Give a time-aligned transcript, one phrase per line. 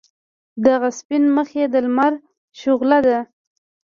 [0.65, 2.13] دغه سپین مخ یې د لمر
[2.59, 3.19] شعله ده.